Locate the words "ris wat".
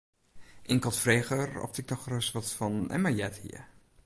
2.11-2.53